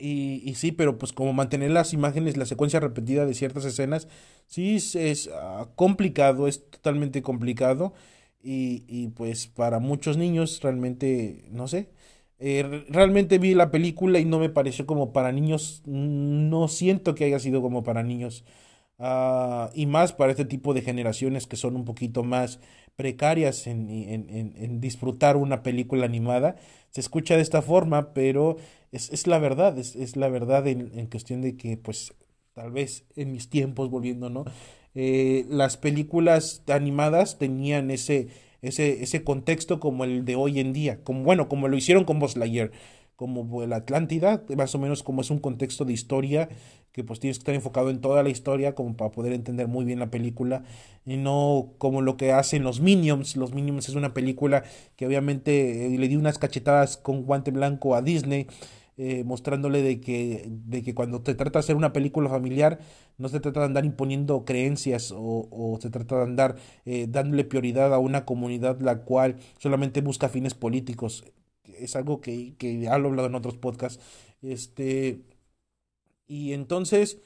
Y, 0.00 0.42
y, 0.44 0.54
sí, 0.54 0.72
pero 0.72 0.98
pues 0.98 1.12
como 1.12 1.32
mantener 1.32 1.70
las 1.70 1.92
imágenes, 1.92 2.36
la 2.36 2.46
secuencia 2.46 2.80
repetida 2.80 3.26
de 3.26 3.34
ciertas 3.34 3.64
escenas, 3.66 4.08
sí 4.46 4.76
es, 4.76 5.30
ah, 5.34 5.68
complicado, 5.76 6.48
es 6.48 6.68
totalmente 6.70 7.22
complicado. 7.22 7.92
Y, 8.42 8.84
y, 8.88 9.08
pues 9.08 9.46
para 9.48 9.78
muchos 9.80 10.16
niños 10.16 10.60
realmente, 10.62 11.44
no 11.50 11.68
sé, 11.68 11.90
eh, 12.38 12.84
realmente 12.88 13.38
vi 13.38 13.54
la 13.54 13.70
película 13.70 14.18
y 14.18 14.24
no 14.24 14.38
me 14.38 14.48
pareció 14.48 14.86
como 14.86 15.12
para 15.12 15.30
niños, 15.32 15.82
no 15.86 16.68
siento 16.68 17.14
que 17.14 17.24
haya 17.26 17.38
sido 17.38 17.60
como 17.62 17.82
para 17.82 18.02
niños. 18.02 18.44
Uh, 19.00 19.70
y 19.72 19.86
más 19.86 20.12
para 20.12 20.30
este 20.30 20.44
tipo 20.44 20.74
de 20.74 20.82
generaciones 20.82 21.46
que 21.46 21.56
son 21.56 21.74
un 21.74 21.86
poquito 21.86 22.22
más 22.22 22.60
precarias 22.96 23.66
en, 23.66 23.88
en, 23.88 24.28
en, 24.28 24.52
en 24.58 24.80
disfrutar 24.82 25.38
una 25.38 25.62
película 25.62 26.04
animada. 26.04 26.56
Se 26.90 27.00
escucha 27.00 27.34
de 27.36 27.42
esta 27.42 27.62
forma, 27.62 28.12
pero 28.12 28.58
es, 28.92 29.10
es 29.10 29.26
la 29.26 29.38
verdad, 29.38 29.78
es, 29.78 29.96
es 29.96 30.16
la 30.16 30.28
verdad 30.28 30.66
en, 30.66 31.06
cuestión 31.06 31.40
de 31.40 31.56
que, 31.56 31.78
pues, 31.78 32.12
tal 32.52 32.72
vez 32.72 33.06
en 33.16 33.32
mis 33.32 33.48
tiempos, 33.48 33.88
volviendo, 33.88 34.28
¿no? 34.28 34.44
Eh, 34.94 35.46
las 35.48 35.78
películas 35.78 36.62
animadas 36.68 37.38
tenían 37.38 37.90
ese, 37.90 38.28
ese, 38.60 39.02
ese 39.02 39.24
contexto 39.24 39.80
como 39.80 40.04
el 40.04 40.26
de 40.26 40.36
hoy 40.36 40.60
en 40.60 40.74
día, 40.74 41.02
como, 41.04 41.22
bueno, 41.22 41.48
como 41.48 41.68
lo 41.68 41.76
hicieron 41.78 42.04
con 42.04 42.18
Buzz 42.18 42.36
como 43.20 43.66
la 43.66 43.76
Atlántida, 43.76 44.42
más 44.56 44.74
o 44.74 44.78
menos 44.78 45.02
como 45.02 45.20
es 45.20 45.30
un 45.30 45.40
contexto 45.40 45.84
de 45.84 45.92
historia 45.92 46.48
que 46.90 47.04
pues 47.04 47.20
tienes 47.20 47.36
que 47.36 47.42
estar 47.42 47.54
enfocado 47.54 47.90
en 47.90 48.00
toda 48.00 48.22
la 48.22 48.30
historia 48.30 48.74
como 48.74 48.96
para 48.96 49.10
poder 49.10 49.34
entender 49.34 49.68
muy 49.68 49.84
bien 49.84 49.98
la 49.98 50.10
película 50.10 50.64
y 51.04 51.18
no 51.18 51.74
como 51.76 52.00
lo 52.00 52.16
que 52.16 52.32
hacen 52.32 52.62
los 52.62 52.80
Minions. 52.80 53.36
Los 53.36 53.52
Minions 53.52 53.90
es 53.90 53.94
una 53.94 54.14
película 54.14 54.64
que 54.96 55.06
obviamente 55.06 55.84
eh, 55.86 55.98
le 55.98 56.08
dio 56.08 56.18
unas 56.18 56.38
cachetadas 56.38 56.96
con 56.96 57.24
guante 57.24 57.50
blanco 57.50 57.94
a 57.94 58.00
Disney 58.00 58.46
eh, 58.96 59.22
mostrándole 59.22 59.82
de 59.82 60.00
que, 60.00 60.46
de 60.48 60.82
que 60.82 60.94
cuando 60.94 61.20
te 61.20 61.34
trata 61.34 61.58
de 61.58 61.60
hacer 61.60 61.76
una 61.76 61.92
película 61.92 62.30
familiar, 62.30 62.78
no 63.18 63.28
se 63.28 63.40
trata 63.40 63.60
de 63.60 63.66
andar 63.66 63.84
imponiendo 63.84 64.46
creencias 64.46 65.12
o, 65.12 65.46
o 65.50 65.78
se 65.78 65.90
trata 65.90 66.16
de 66.16 66.22
andar 66.22 66.56
eh, 66.86 67.06
dándole 67.06 67.44
prioridad 67.44 67.92
a 67.92 67.98
una 67.98 68.24
comunidad 68.24 68.80
la 68.80 69.02
cual 69.02 69.36
solamente 69.58 70.00
busca 70.00 70.30
fines 70.30 70.54
políticos. 70.54 71.22
Es 71.82 71.96
algo 71.96 72.20
que, 72.20 72.54
que 72.58 72.82
he 72.82 72.88
hablado 72.88 73.26
en 73.26 73.34
otros 73.34 73.56
podcasts. 73.56 74.02
Este, 74.42 75.22
y 76.26 76.52
entonces, 76.52 77.18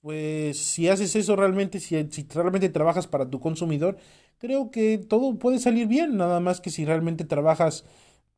pues 0.00 0.58
si 0.58 0.88
haces 0.88 1.16
eso 1.16 1.36
realmente, 1.36 1.80
si, 1.80 1.96
si 2.10 2.26
realmente 2.34 2.68
trabajas 2.68 3.06
para 3.06 3.30
tu 3.30 3.40
consumidor, 3.40 3.96
creo 4.38 4.70
que 4.70 4.98
todo 4.98 5.38
puede 5.38 5.58
salir 5.58 5.86
bien, 5.88 6.16
nada 6.16 6.40
más 6.40 6.60
que 6.60 6.70
si 6.70 6.84
realmente 6.84 7.24
trabajas 7.24 7.84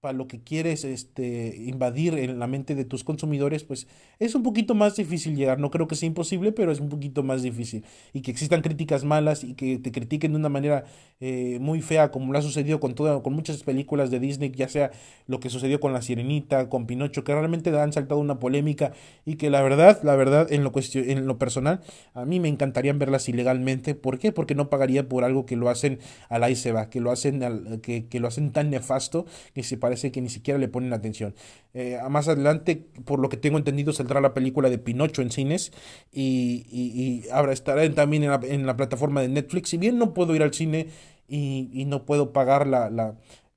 para 0.01 0.17
lo 0.17 0.29
que 0.29 0.41
quieres 0.41 0.85
este, 0.85 1.57
invadir 1.57 2.19
en 2.19 2.39
la 2.39 2.47
mente 2.47 2.75
de 2.75 2.85
tus 2.85 3.03
consumidores, 3.03 3.65
pues 3.65 3.89
es 4.19 4.35
un 4.35 4.43
poquito 4.43 4.75
más 4.75 4.97
difícil 4.97 5.35
llegar. 5.35 5.59
No 5.59 5.71
creo 5.71 5.89
que 5.89 5.97
sea 5.97 6.07
imposible, 6.07 6.53
pero 6.53 6.71
es 6.71 6.81
un 6.81 6.89
poquito 6.89 7.23
más 7.23 7.43
difícil. 7.43 7.85
Y 8.13 8.21
que 8.21 8.31
existan 8.31 8.63
críticas 8.63 9.05
malas 9.05 9.43
y 9.43 9.55
que 9.55 9.79
te 9.79 9.93
critiquen 9.93 10.33
de 10.33 10.39
una 10.39 10.49
manera 10.49 10.85
eh, 11.21 11.59
muy 11.61 11.81
fea, 11.81 12.11
como 12.11 12.33
lo 12.33 12.39
ha 12.39 12.43
sucedido 12.43 12.79
con, 12.79 12.95
toda, 12.95 13.23
con 13.23 13.33
muchas 13.33 13.63
películas 13.63 14.11
de 14.11 14.21
Disney, 14.21 14.53
ya 14.55 14.69
sea 14.69 14.91
lo 15.27 15.41
que 15.41 15.51
sucedió 15.51 15.81
con 15.81 15.93
La 15.93 16.03
Sirenita, 16.03 16.69
con 16.69 16.87
Pinocho, 16.87 17.25
que 17.25 17.33
realmente 17.33 17.77
han 17.77 17.93
saltado 17.93 18.21
una 18.21 18.39
polémica 18.39 18.93
y 19.25 19.37
que 19.37 19.51
la 19.51 19.63
verdad, 19.63 20.01
la 20.03 20.15
verdad, 20.15 20.53
en 20.53 20.63
lo, 20.63 20.73
en 20.95 21.27
lo 21.27 21.39
personal, 21.39 21.81
a 22.15 22.25
mí 22.25 22.39
me 22.39 22.49
encantaría 22.49 22.93
verlas 22.93 23.29
ilegalmente. 23.29 23.95
¿Por 23.95 24.19
qué? 24.19 24.31
Porque 24.31 24.55
no 24.55 24.69
pagaría 24.69 25.09
por 25.09 25.25
algo 25.25 25.47
que 25.47 25.57
lo 25.57 25.69
hacen 25.69 25.99
a 26.29 26.39
la 26.39 26.49
va, 26.75 26.91
que 26.91 27.01
lo 27.01 27.11
hacen, 27.11 27.43
al, 27.43 27.81
que, 27.81 28.07
que 28.07 28.21
lo 28.21 28.29
hacen 28.29 28.53
tan 28.53 28.71
nefasto 28.71 29.27
que 29.55 29.63
se 29.63 29.77
parece 29.87 30.11
que 30.11 30.21
ni 30.21 30.29
siquiera 30.29 30.59
le 30.59 30.67
ponen 30.67 30.93
atención. 30.93 31.33
Eh, 31.73 31.97
más 32.11 32.27
adelante, 32.27 32.89
por 33.05 33.21
lo 33.21 33.29
que 33.29 33.37
tengo 33.37 33.57
entendido, 33.57 33.93
saldrá 33.93 34.21
la 34.21 34.35
película 34.35 34.69
de 34.69 34.79
Pinocho 34.79 35.23
en 35.23 35.31
cines 35.31 35.71
y, 36.13 36.67
y, 36.69 36.99
y 37.01 37.53
estará 37.53 37.89
también 37.95 38.25
en 38.25 38.31
la, 38.31 38.41
en 38.43 38.67
la, 38.67 38.77
plataforma 38.77 39.23
de 39.23 39.29
Netflix. 39.29 39.69
Si 39.69 39.77
bien 39.77 39.97
no 39.97 40.13
puedo 40.13 40.35
ir 40.35 40.43
al 40.43 40.53
cine 40.53 40.89
y, 41.29 41.85
no 41.87 42.05
puedo 42.05 42.33
pagar 42.33 42.67
la, 42.67 43.15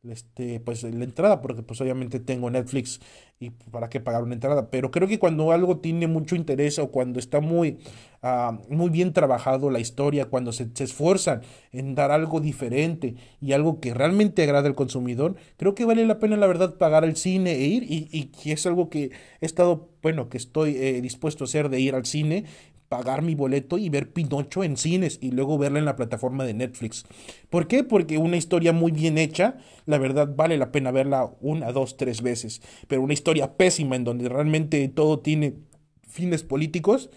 este, 0.07 0.59
pues, 0.61 0.83
la 0.83 1.03
entrada, 1.03 1.41
porque 1.41 1.61
pues 1.61 1.81
obviamente 1.81 2.19
tengo 2.19 2.49
Netflix 2.49 3.01
y 3.39 3.49
para 3.51 3.89
qué 3.89 3.99
pagar 3.99 4.23
una 4.23 4.33
entrada. 4.33 4.69
Pero 4.69 4.91
creo 4.91 5.07
que 5.07 5.19
cuando 5.19 5.51
algo 5.51 5.77
tiene 5.77 6.07
mucho 6.07 6.35
interés 6.35 6.79
o 6.79 6.89
cuando 6.89 7.19
está 7.19 7.41
muy, 7.41 7.79
ah, 8.21 8.59
muy 8.69 8.89
bien 8.89 9.13
trabajado 9.13 9.69
la 9.69 9.79
historia, 9.79 10.25
cuando 10.25 10.51
se, 10.51 10.69
se, 10.73 10.85
esfuerzan 10.85 11.41
en 11.71 11.95
dar 11.95 12.11
algo 12.11 12.39
diferente 12.39 13.15
y 13.41 13.53
algo 13.53 13.79
que 13.79 13.93
realmente 13.93 14.43
agrada 14.43 14.67
al 14.67 14.75
consumidor, 14.75 15.35
creo 15.57 15.75
que 15.75 15.85
vale 15.85 16.05
la 16.05 16.19
pena 16.19 16.37
la 16.37 16.47
verdad 16.47 16.77
pagar 16.77 17.03
el 17.03 17.15
cine 17.15 17.53
e 17.53 17.67
ir 17.67 17.83
y, 17.83 18.07
y, 18.11 18.31
y 18.43 18.51
es 18.51 18.65
algo 18.65 18.89
que 18.89 19.11
he 19.41 19.45
estado, 19.45 19.89
bueno, 20.01 20.29
que 20.29 20.37
estoy 20.37 20.75
eh, 20.77 21.01
dispuesto 21.01 21.43
a 21.43 21.45
hacer 21.45 21.69
de 21.69 21.79
ir 21.79 21.95
al 21.95 22.05
cine 22.05 22.45
pagar 22.89 23.21
mi 23.21 23.35
boleto 23.35 23.77
y 23.77 23.89
ver 23.89 24.11
Pinocho 24.11 24.63
en 24.63 24.75
cines 24.75 25.19
y 25.21 25.31
luego 25.31 25.57
verla 25.57 25.79
en 25.79 25.85
la 25.85 25.95
plataforma 25.95 26.43
de 26.43 26.55
Netflix. 26.55 27.05
¿Por 27.49 27.67
qué? 27.67 27.83
Porque 27.83 28.17
una 28.17 28.35
historia 28.35 28.73
muy 28.73 28.91
bien 28.91 29.17
hecha, 29.17 29.57
la 29.85 29.99
verdad 29.99 30.33
vale 30.35 30.57
la 30.57 30.71
pena 30.71 30.91
verla 30.91 31.31
una, 31.39 31.71
dos, 31.71 31.97
tres 31.97 32.21
veces. 32.21 32.61
Pero 32.87 33.03
una 33.03 33.13
historia 33.13 33.55
pésima 33.55 33.95
en 33.95 34.03
donde 34.03 34.27
realmente 34.27 34.87
todo 34.89 35.19
tiene 35.19 35.53
fines 36.01 36.43
políticos, 36.43 37.09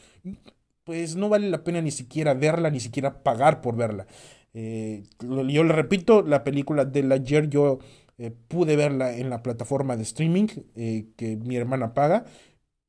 pues 0.85 1.17
no 1.17 1.29
vale 1.29 1.49
la 1.49 1.65
pena 1.65 1.81
ni 1.81 1.91
siquiera 1.91 2.35
verla, 2.35 2.71
ni 2.71 2.81
siquiera 2.81 3.23
pagar 3.23 3.63
por 3.63 3.75
verla. 3.75 4.07
Eh, 4.55 5.05
yo 5.21 5.65
le 5.65 5.73
repito, 5.73 6.23
la 6.23 6.45
película 6.45 6.85
de 6.85 7.15
ayer 7.15 7.49
yo 7.49 7.79
eh, 8.19 8.31
pude 8.31 8.77
verla 8.77 9.17
en 9.17 9.31
la 9.31 9.43
plataforma 9.43 9.97
de 9.97 10.03
streaming 10.03 10.49
eh, 10.77 11.07
que 11.17 11.37
mi 11.37 11.57
hermana 11.57 11.95
paga 11.95 12.27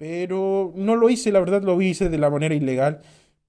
pero 0.04 0.74
no 0.76 0.98
lo 0.98 1.10
hice, 1.10 1.32
la 1.32 1.40
verdad 1.40 1.64
lo 1.64 1.82
hice 1.82 2.10
de 2.10 2.18
la 2.18 2.30
manera 2.30 2.54
ilegal. 2.54 3.00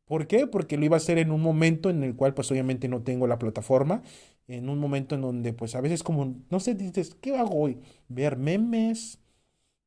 ¿Por 0.04 0.28
qué? 0.28 0.46
Porque 0.46 0.76
lo 0.76 0.84
iba 0.84 0.94
a 0.96 0.98
hacer 0.98 1.18
en 1.18 1.32
un 1.32 1.42
momento 1.42 1.90
en 1.90 2.04
el 2.04 2.14
cual 2.14 2.32
pues 2.32 2.48
obviamente 2.52 2.86
no 2.88 3.02
tengo 3.02 3.26
la 3.26 3.40
plataforma, 3.40 4.02
en 4.46 4.68
un 4.68 4.78
momento 4.78 5.16
en 5.16 5.22
donde 5.22 5.52
pues 5.52 5.74
a 5.74 5.80
veces 5.80 6.04
como, 6.04 6.36
no 6.50 6.60
sé, 6.60 6.76
dices, 6.76 7.16
¿qué 7.20 7.36
hago 7.36 7.56
hoy? 7.60 7.80
Ver 8.08 8.36
memes, 8.36 9.18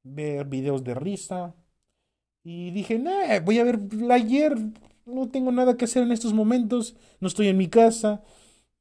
ver 0.03 0.47
videos 0.47 0.83
de 0.83 0.95
risa. 0.95 1.55
Y 2.43 2.71
dije, 2.71 2.99
nah, 2.99 3.39
voy 3.45 3.59
a 3.59 3.63
ver 3.65 3.79
ayer, 4.11 4.55
no 5.05 5.29
tengo 5.29 5.51
nada 5.53 5.77
que 5.77 5.85
hacer 5.85 6.03
en 6.03 6.11
estos 6.11 6.33
momentos, 6.33 6.97
no 7.21 7.27
estoy 7.29 7.47
en 7.49 7.57
mi 7.57 7.69
casa, 7.69 8.23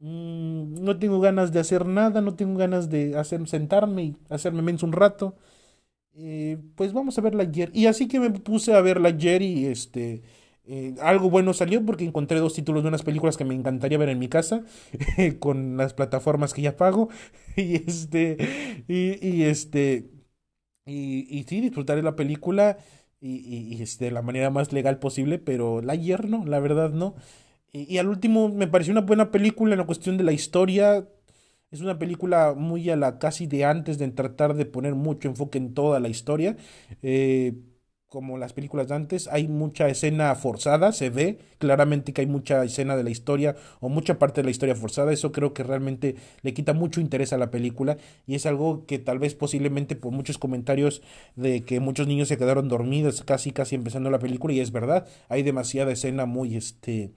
mmm, 0.00 0.74
no 0.84 0.98
tengo 0.98 1.20
ganas 1.20 1.52
de 1.52 1.60
hacer 1.60 1.86
nada, 1.86 2.20
no 2.22 2.36
tengo 2.36 2.58
ganas 2.58 2.90
de 2.90 3.16
hacer, 3.18 3.46
sentarme 3.48 4.04
y 4.04 4.16
hacerme 4.30 4.62
memes 4.62 4.82
un 4.84 4.92
rato. 4.92 5.36
Eh, 6.18 6.58
pues 6.76 6.92
vamos 6.92 7.18
a 7.18 7.20
verla 7.20 7.42
ayer. 7.42 7.70
Y 7.74 7.86
así 7.86 8.08
que 8.08 8.18
me 8.20 8.30
puse 8.30 8.74
a 8.74 8.80
verla 8.80 9.08
ayer 9.08 9.42
y 9.42 9.66
este... 9.66 10.22
Eh, 10.68 10.96
algo 11.00 11.30
bueno 11.30 11.54
salió 11.54 11.84
porque 11.86 12.04
encontré 12.04 12.40
dos 12.40 12.54
títulos 12.54 12.82
de 12.82 12.88
unas 12.88 13.04
películas 13.04 13.36
que 13.36 13.44
me 13.44 13.54
encantaría 13.54 13.98
ver 13.98 14.08
en 14.08 14.18
mi 14.18 14.26
casa 14.28 14.64
con 15.38 15.76
las 15.76 15.94
plataformas 15.94 16.54
que 16.54 16.62
ya 16.62 16.76
pago 16.76 17.08
y 17.56 17.76
este 17.76 18.36
y, 18.88 19.44
este 19.44 20.10
y, 20.84 21.26
y, 21.30 21.44
sí 21.44 21.60
disfrutaré 21.60 22.02
la 22.02 22.16
película 22.16 22.78
y, 23.20 23.36
y, 23.76 23.80
este, 23.80 24.06
de 24.06 24.10
la 24.10 24.22
manera 24.22 24.50
más 24.50 24.72
legal 24.72 24.98
posible 24.98 25.38
pero 25.38 25.82
la 25.82 25.92
ayer 25.92 26.28
no 26.28 26.44
la 26.44 26.58
verdad 26.58 26.90
no 26.90 27.14
y, 27.72 27.98
al 27.98 28.08
último 28.08 28.48
me 28.48 28.66
pareció 28.66 28.92
una 28.92 29.02
buena 29.02 29.30
película 29.30 29.74
en 29.74 29.78
la 29.78 29.86
cuestión 29.86 30.16
de 30.16 30.24
la 30.24 30.32
historia 30.32 31.06
es 31.76 31.82
una 31.82 31.98
película 31.98 32.54
muy 32.56 32.88
a 32.90 32.96
la 32.96 33.18
casi 33.18 33.46
de 33.46 33.64
antes 33.64 33.98
de 33.98 34.08
tratar 34.08 34.54
de 34.54 34.66
poner 34.66 34.94
mucho 34.94 35.28
enfoque 35.28 35.58
en 35.58 35.74
toda 35.74 36.00
la 36.00 36.08
historia. 36.08 36.56
Eh, 37.02 37.54
como 38.08 38.38
las 38.38 38.52
películas 38.52 38.88
de 38.88 38.94
antes, 38.94 39.28
hay 39.28 39.48
mucha 39.48 39.88
escena 39.88 40.34
forzada, 40.36 40.92
se 40.92 41.10
ve 41.10 41.38
claramente 41.58 42.12
que 42.12 42.22
hay 42.22 42.26
mucha 42.26 42.64
escena 42.64 42.96
de 42.96 43.02
la 43.02 43.10
historia 43.10 43.56
o 43.80 43.88
mucha 43.88 44.18
parte 44.18 44.40
de 44.40 44.44
la 44.44 44.52
historia 44.52 44.76
forzada, 44.76 45.12
eso 45.12 45.32
creo 45.32 45.52
que 45.52 45.64
realmente 45.64 46.14
le 46.42 46.54
quita 46.54 46.72
mucho 46.72 47.00
interés 47.00 47.32
a 47.32 47.36
la 47.36 47.50
película 47.50 47.98
y 48.26 48.36
es 48.36 48.46
algo 48.46 48.86
que 48.86 48.98
tal 48.98 49.18
vez 49.18 49.34
posiblemente 49.34 49.96
por 49.96 50.12
muchos 50.12 50.38
comentarios 50.38 51.02
de 51.34 51.62
que 51.64 51.80
muchos 51.80 52.06
niños 52.06 52.28
se 52.28 52.38
quedaron 52.38 52.68
dormidos 52.68 53.22
casi 53.22 53.50
casi 53.50 53.74
empezando 53.74 54.08
la 54.10 54.20
película 54.20 54.54
y 54.54 54.60
es 54.60 54.70
verdad, 54.72 55.06
hay 55.28 55.42
demasiada 55.42 55.92
escena 55.92 56.26
muy 56.26 56.56
este 56.56 57.12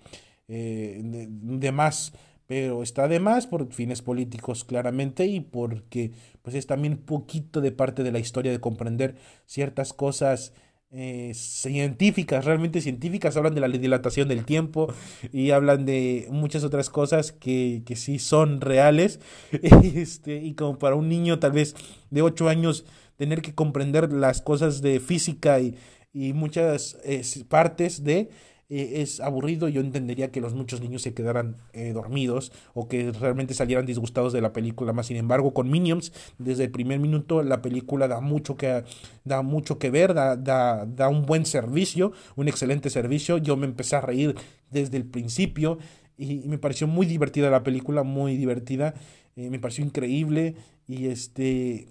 eh, 0.48 1.02
de, 1.04 1.28
de 1.30 1.72
más 1.72 2.14
pero 2.50 2.82
está 2.82 3.08
de 3.08 3.20
más 3.20 3.46
por 3.46 3.72
fines 3.72 4.02
políticos 4.02 4.64
claramente 4.64 5.28
y 5.28 5.40
porque 5.40 6.14
pues 6.42 6.56
es 6.56 6.66
también 6.66 6.98
poquito 6.98 7.62
de 7.62 7.72
parte 7.72 8.02
de 8.02 8.12
la 8.12 8.18
historia 8.18 8.52
de 8.52 8.60
comprender 8.60 9.18
ciertas 9.46 9.94
cosas 9.94 10.52
eh, 10.90 11.32
científicas, 11.36 12.46
realmente 12.46 12.82
científicas, 12.82 13.38
hablan 13.38 13.54
de 13.54 13.62
la 13.62 13.68
dilatación 13.68 14.28
del 14.28 14.46
tiempo 14.46 14.92
y 15.32 15.52
hablan 15.52 15.86
de 15.86 16.28
muchas 16.32 16.64
otras 16.64 16.90
cosas 16.90 17.32
que, 17.32 17.84
que 17.86 17.96
sí 17.96 18.18
son 18.18 18.62
reales. 18.62 19.20
Este, 19.94 20.38
y 20.38 20.56
como 20.56 20.80
para 20.80 20.96
un 20.96 21.08
niño 21.08 21.38
tal 21.38 21.52
vez 21.52 21.76
de 22.10 22.24
8 22.24 22.50
años 22.50 22.84
tener 23.16 23.44
que 23.44 23.54
comprender 23.54 24.12
las 24.12 24.42
cosas 24.42 24.82
de 24.82 25.00
física 25.00 25.60
y, 25.60 25.76
y 26.14 26.34
muchas 26.34 26.98
eh, 27.04 27.22
partes 27.48 28.04
de 28.04 28.30
eh, 28.70 29.02
es 29.02 29.20
aburrido, 29.20 29.68
yo 29.68 29.82
entendería 29.82 30.32
que 30.32 30.42
los 30.42 30.54
muchos 30.54 30.80
niños 30.80 31.02
se 31.02 31.14
quedaran 31.14 31.58
eh, 31.74 31.92
dormidos 31.92 32.52
o 32.76 32.88
que 32.88 33.12
realmente 33.12 33.56
salieran 33.56 33.88
disgustados 33.88 34.32
de 34.32 34.42
la 34.42 34.54
película. 34.54 34.94
Más 34.94 35.08
sin 35.08 35.18
embargo, 35.18 35.54
con 35.54 35.72
Minions, 35.72 36.14
desde 36.38 36.66
el 36.66 36.72
primer 36.72 37.00
minuto 37.00 37.42
la 37.42 37.62
película 37.62 38.08
da 38.08 38.22
mucho 38.22 38.58
que, 38.58 38.84
da 39.24 39.42
mucho 39.42 39.80
que 39.80 39.90
ver, 39.90 40.14
da, 40.14 40.36
da, 40.36 40.86
da 40.86 41.10
un 41.10 41.26
buen 41.26 41.46
servicio, 41.46 42.12
un 42.36 42.48
excelente 42.48 42.90
servicio. 42.90 43.40
Yo 43.40 43.58
me 43.58 43.66
empecé 43.66 43.96
a 43.96 44.02
reír 44.02 44.36
desde 44.70 44.98
el 44.98 45.06
principio 45.06 45.80
y, 46.20 46.48
me 46.48 46.58
pareció 46.58 46.86
muy 46.86 47.08
divertida 47.08 47.50
la 47.50 47.64
película, 47.64 48.04
muy 48.04 48.38
divertida. 48.38 48.94
Eh, 49.36 49.50
me 49.50 49.58
pareció 49.60 49.84
increíble 49.84 50.56
y 50.88 51.08
este 51.08 51.88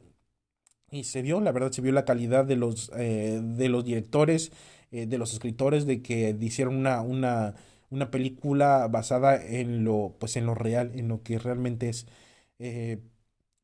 y 0.91 1.05
se 1.05 1.23
vio, 1.23 1.41
la 1.41 1.53
verdad, 1.53 1.73
se 1.73 1.83
vio 1.83 1.93
la 1.93 2.05
calidad 2.05 2.45
de 2.45 2.57
los, 2.57 2.91
de 2.91 3.69
los 3.69 3.85
directores. 3.85 4.53
Eh, 4.91 5.07
de 5.07 5.19
los 5.19 5.35
escritores 5.35 5.85
de 5.87 6.01
que 6.03 6.35
hicieron 6.41 6.75
una, 6.77 7.03
una, 7.03 7.55
una 7.91 8.11
película 8.11 8.89
basada 8.89 9.37
en 9.37 9.85
lo, 9.85 10.17
pues 10.19 10.37
en 10.37 10.47
lo 10.47 10.55
real, 10.55 10.93
en 10.95 11.09
lo 11.09 11.23
que 11.23 11.39
realmente 11.39 11.91
es. 11.91 12.07
Eh, 12.59 13.01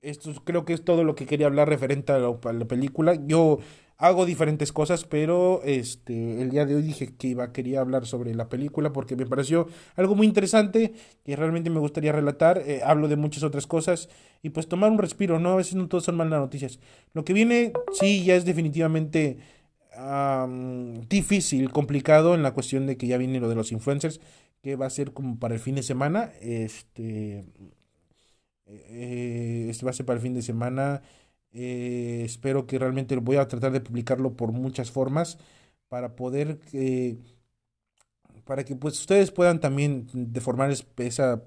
esto 0.02 0.32
creo 0.44 0.64
que 0.66 0.74
es 0.74 0.84
todo 0.84 1.04
lo 1.04 1.14
que 1.14 1.26
quería 1.26 1.46
hablar 1.46 1.68
referente 1.68 2.12
a, 2.12 2.18
la 2.18 2.64
película. 2.66 3.14
Yo 3.26 3.58
hago 3.96 4.26
diferentes 4.26 4.72
cosas, 4.72 5.04
pero 5.04 5.62
este 5.64 6.42
el 6.42 6.50
día 6.50 6.66
de 6.66 6.74
hoy 6.74 6.82
dije 6.82 7.14
que 7.16 7.28
iba 7.28 7.52
quería 7.52 7.80
hablar 7.80 8.06
sobre 8.06 8.34
la 8.34 8.48
película 8.48 8.92
porque 8.92 9.16
me 9.16 9.26
pareció 9.26 9.68
algo 9.96 10.14
muy 10.14 10.26
interesante 10.26 10.92
que 11.24 11.36
realmente 11.36 11.70
me 11.70 11.80
gustaría 11.80 12.12
relatar. 12.12 12.62
Eh, 12.66 12.80
hablo 12.84 13.08
de 13.08 13.16
muchas 13.16 13.42
otras 13.42 13.66
cosas 13.66 14.08
y 14.42 14.50
pues 14.50 14.68
tomar 14.68 14.90
un 14.90 14.98
respiro, 14.98 15.38
¿no? 15.38 15.52
A 15.52 15.56
veces 15.56 15.74
no 15.74 15.88
todos 15.88 16.04
son 16.04 16.16
malas 16.16 16.40
noticias. 16.40 16.80
Lo 17.12 17.24
que 17.24 17.32
viene 17.32 17.72
sí 17.92 18.24
ya 18.24 18.34
es 18.34 18.44
definitivamente 18.44 19.38
difícil, 21.08 21.70
complicado 21.70 22.34
en 22.34 22.42
la 22.42 22.52
cuestión 22.52 22.86
de 22.86 22.96
que 22.96 23.06
ya 23.06 23.16
viene 23.16 23.40
lo 23.40 23.48
de 23.48 23.54
los 23.54 23.70
influencers, 23.72 24.20
que 24.62 24.76
va 24.76 24.86
a 24.86 24.90
ser 24.90 25.12
como 25.12 25.38
para 25.38 25.54
el 25.54 25.60
fin 25.60 25.76
de 25.76 25.82
semana. 25.82 26.32
Este, 26.40 27.44
eh, 28.66 29.66
este 29.70 29.84
va 29.84 29.90
a 29.90 29.94
ser 29.94 30.06
para 30.06 30.16
el 30.16 30.22
fin 30.22 30.34
de 30.34 30.42
semana. 30.42 31.02
Eh, 31.54 32.22
espero 32.24 32.66
que 32.66 32.78
realmente 32.78 33.16
voy 33.16 33.36
a 33.36 33.48
tratar 33.48 33.72
de 33.72 33.80
publicarlo 33.80 34.36
por 34.36 34.52
muchas 34.52 34.90
formas 34.90 35.38
para 35.88 36.16
poder 36.16 36.58
para 38.44 38.64
que 38.64 38.76
pues 38.76 38.98
ustedes 39.00 39.30
puedan 39.30 39.60
también 39.60 40.06
deformar 40.12 40.70
esa 40.98 41.42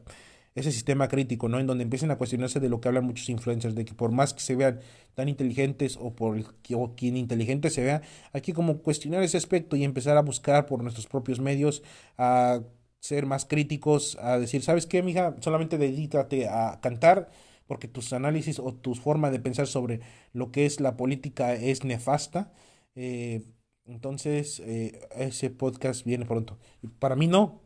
ese 0.56 0.72
sistema 0.72 1.08
crítico, 1.08 1.48
¿no? 1.50 1.60
En 1.60 1.68
donde 1.68 1.84
empiecen 1.84 2.10
a 2.10 2.18
cuestionarse 2.18 2.60
de 2.60 2.68
lo 2.68 2.82
que 2.82 2.88
hablan 2.88 3.06
muchos 3.06 3.30
influencers, 3.30 3.76
de 3.76 3.86
que 3.86 3.94
por 3.94 4.12
más 4.12 4.34
que 4.34 4.40
se 4.42 4.56
vean 4.56 4.80
tan 5.14 5.30
inteligentes 5.30 5.98
o 6.02 6.16
por 6.16 6.36
o 6.74 6.96
quien 6.96 7.16
inteligente 7.16 7.70
se 7.70 7.84
vea, 7.84 8.02
hay 8.34 8.42
que 8.42 8.54
como 8.54 8.80
cuestionar 8.80 9.22
ese 9.22 9.38
aspecto 9.38 9.76
y 9.76 9.84
empezar 9.84 10.18
a 10.18 10.22
buscar 10.22 10.66
por 10.66 10.82
nuestros 10.82 11.06
propios 11.08 11.40
medios 11.40 11.84
a 12.18 12.62
ser 13.00 13.28
más 13.28 13.46
críticos, 13.46 14.18
a 14.20 14.40
decir, 14.40 14.64
¿sabes 14.64 14.88
qué, 14.88 15.04
mija? 15.04 15.36
Solamente 15.42 15.78
dedícate 15.78 16.48
a 16.50 16.80
cantar, 16.82 17.30
porque 17.68 17.88
tus 17.88 18.14
análisis 18.14 18.60
o 18.60 18.74
tu 18.74 18.96
forma 18.96 19.30
de 19.32 19.40
pensar 19.40 19.68
sobre 19.68 20.02
lo 20.34 20.52
que 20.52 20.66
es 20.66 20.80
la 20.80 20.98
política 20.98 21.54
es 21.54 21.84
nefasta. 21.84 22.54
Eh, 22.96 23.44
entonces, 23.86 24.60
eh, 24.62 25.00
ese 25.16 25.50
podcast 25.50 26.06
viene 26.06 26.26
pronto. 26.26 26.58
Para 27.00 27.16
mí 27.16 27.28
no, 27.28 27.62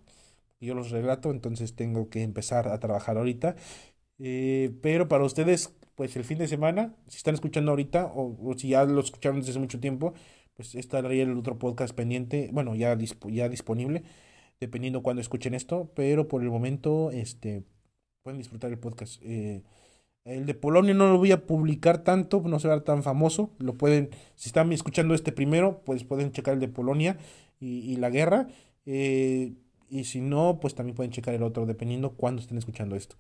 yo 0.60 0.75
los 0.75 0.91
relato, 0.91 1.31
entonces 1.31 1.75
tengo 1.75 2.10
que 2.10 2.24
empezar 2.24 2.67
a 2.67 2.79
trabajar 2.79 3.17
ahorita. 3.17 3.55
Eh, 4.20 4.72
pero 4.81 5.08
para 5.08 5.25
ustedes, 5.25 5.74
pues 5.96 6.15
el 6.15 6.24
fin 6.24 6.38
de 6.38 6.48
semana, 6.48 6.96
si 7.08 7.17
están 7.17 7.34
escuchando 7.34 7.72
ahorita 7.72 8.12
o, 8.15 8.53
si 8.58 8.70
ya 8.70 8.86
lo 8.86 9.01
escucharon 9.01 9.39
desde 9.39 9.51
hace 9.51 9.60
mucho 9.60 9.79
tiempo, 9.79 10.13
pues 10.55 10.75
estaría 10.75 11.24
el 11.24 11.38
otro 11.38 11.58
podcast 11.58 11.96
pendiente, 11.96 12.50
bueno, 12.53 12.75
ya, 12.75 12.98
ya 13.29 13.50
disponible, 13.50 14.03
dependiendo 14.60 15.01
cuando 15.03 15.22
escuchen 15.22 15.53
esto, 15.55 15.91
pero 15.96 16.27
por 16.27 16.43
el 16.43 16.50
momento, 16.51 17.12
este, 17.12 17.63
pueden 18.24 18.38
disfrutar 18.38 18.72
el 18.72 18.79
podcast. 18.79 19.22
Eh, 19.24 19.63
el 20.25 20.46
de 20.46 20.54
Polonia 20.54 20.94
no 20.94 21.12
lo 21.12 21.18
voy 21.18 21.32
a 21.32 21.46
publicar 21.46 22.04
tanto, 22.04 22.42
no 22.46 22.60
se 22.60 22.70
tan 22.82 23.04
famoso. 23.04 23.51
Lo 23.58 23.75
pueden, 23.75 24.10
si 24.36 24.50
están 24.50 24.72
escuchando 24.72 25.13
este 25.13 25.32
primero, 25.32 25.82
pues 25.86 26.04
pueden 26.04 26.32
checar 26.32 26.56
el 26.56 26.60
de 26.60 26.68
Polonia 26.68 27.18
y, 27.60 27.96
la 27.98 28.10
guerra. 28.10 28.48
Eh, 28.86 29.54
y 29.90 30.04
si 30.06 30.22
no, 30.22 30.60
pues 30.62 30.75
también 30.75 30.96
pueden 30.96 31.12
checar 31.12 31.34
el 31.34 31.44
otro, 31.44 31.66
dependiendo 31.66 32.12
cuándo 32.12 32.42
estén 32.42 32.58
escuchando 32.58 32.96
esto. 32.96 33.16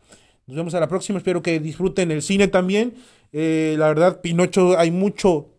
Nos 0.47 0.55
vemos 0.55 0.73
a 0.73 0.79
la 0.79 0.87
próxima. 0.87 1.17
Espero 1.17 1.41
que 1.41 1.59
disfruten 1.59 2.11
el 2.11 2.21
cine 2.21 2.47
también. 2.47 2.93
Eh, 3.31 3.75
la 3.77 3.87
verdad, 3.87 4.21
Pinocho, 4.21 4.77
hay 4.77 4.91
mucho, 4.91 5.49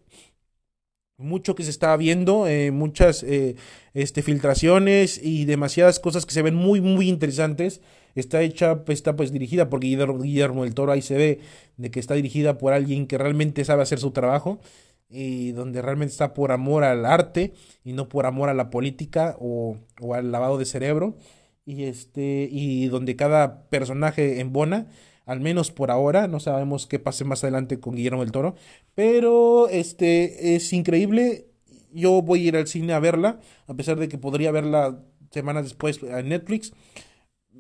mucho 1.17 1.55
que 1.55 1.63
se 1.63 1.71
está 1.71 1.97
viendo, 1.97 2.47
eh, 2.47 2.71
muchas 2.71 3.23
este, 3.23 4.23
filtraciones 4.23 5.21
y 5.23 5.45
demasiadas 5.45 6.01
cosas 6.01 6.27
que 6.27 6.35
se 6.35 6.43
ven 6.43 6.55
muy, 6.55 6.81
muy 6.81 7.09
interesantes. 7.09 7.81
Está 8.15 8.43
hecha, 8.43 8.83
está 8.89 9.17
pues 9.17 9.33
dirigida 9.33 9.71
por 9.71 9.81
Guillermo, 9.81 10.19
Guillermo 10.19 10.65
del 10.65 10.75
Toro, 10.75 10.93
ahí 10.93 11.03
se 11.03 11.17
ve 11.17 11.41
de 11.77 11.91
que 11.91 12.01
está 12.01 12.15
dirigida 12.15 12.59
por 12.59 12.73
alguien 12.73 13.07
que 13.07 13.19
realmente 13.19 13.65
sabe 13.65 13.83
hacer 13.83 13.99
su 13.99 14.11
trabajo 14.11 14.61
y 15.09 15.53
donde 15.53 15.83
realmente 15.83 16.13
está 16.13 16.33
por 16.33 16.53
amor 16.53 16.85
al 16.85 17.05
arte 17.05 17.53
y 17.85 17.93
no 17.93 18.09
por 18.09 18.27
amor 18.27 18.49
a 18.49 18.55
la 18.55 18.71
política 18.71 19.37
o, 19.39 19.77
o 20.01 20.15
al 20.15 20.33
lavado 20.33 20.59
de 20.59 20.65
cerebro. 20.65 21.17
Y 21.65 21.85
este 21.85 22.49
y 22.51 22.89
donde 22.89 23.15
cada 23.15 23.69
personaje 23.69 24.41
embona 24.41 24.89
al 25.27 25.41
menos 25.41 25.71
por 25.71 25.91
ahora 25.91 26.29
no 26.29 26.41
sabemos 26.41 26.87
qué 26.87 26.99
pase 26.99 27.25
más 27.25 27.45
adelante 27.45 27.81
con 27.81 27.95
Guillermo 27.95 28.23
del 28.23 28.33
Toro 28.33 28.55
pero 28.95 29.69
este 29.69 30.55
es 30.55 30.73
increíble. 30.73 31.47
Yo 31.95 32.23
voy 32.23 32.45
a 32.45 32.49
ir 32.49 32.57
al 32.57 32.67
cine 32.67 32.93
a 32.93 33.01
verla 33.01 33.41
a 33.67 33.75
pesar 33.75 33.99
de 33.99 34.09
que 34.09 34.19
podría 34.19 34.51
verla 34.51 35.03
semanas 35.31 35.65
después 35.65 36.01
en 36.03 36.29
Netflix. 36.29 36.73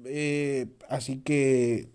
Eh, 0.07 0.67
así 0.89 1.21
que 1.21 1.91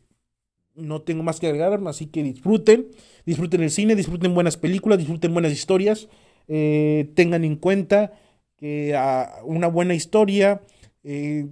no 0.75 1.01
tengo 1.01 1.23
más 1.23 1.39
que 1.39 1.47
agregar, 1.47 1.79
así 1.87 2.05
que 2.05 2.23
disfruten, 2.23 2.87
disfruten 3.25 3.63
el 3.63 3.71
cine, 3.71 3.95
disfruten 3.95 4.33
buenas 4.33 4.57
películas, 4.57 4.99
disfruten 4.99 5.33
buenas 5.33 5.51
historias, 5.51 6.07
eh, 6.47 7.11
tengan 7.15 7.43
en 7.43 7.55
cuenta 7.55 8.13
que 8.57 8.95
ah, 8.95 9.39
una 9.43 9.67
buena 9.67 9.95
historia, 9.95 10.61
eh, 11.03 11.47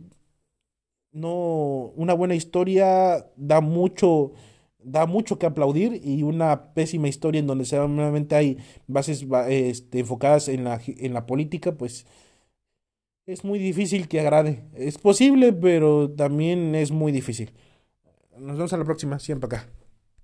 no, 1.16 1.94
una 1.96 2.14
buena 2.14 2.36
historia 2.36 3.26
da 3.38 3.62
mucho, 3.62 4.34
da 4.84 5.06
mucho 5.06 5.40
que 5.40 5.46
aplaudir 5.46 6.02
y 6.04 6.24
una 6.24 6.74
pésima 6.74 7.08
historia 7.08 7.40
en 7.40 7.48
donde 7.48 7.64
solamente 7.64 8.36
hay 8.36 8.58
bases 8.86 9.26
este, 9.48 10.00
enfocadas 10.00 10.50
en 10.50 10.66
la, 10.66 10.82
en 10.86 11.14
la 11.14 11.26
política, 11.26 11.72
pues 11.72 12.06
es 13.26 13.46
muy 13.46 13.60
difícil 13.60 14.10
que 14.10 14.20
agrade. 14.20 14.66
Es 14.76 14.98
posible, 14.98 15.54
pero 15.54 16.12
también 16.12 16.76
es 16.76 16.92
muy 16.92 17.14
difícil. 17.14 17.54
Nos 18.38 18.58
vemos 18.58 18.74
a 18.74 18.78
la 18.78 18.86
próxima, 18.86 19.18
siempre 19.18 19.48
acá. 19.48 19.70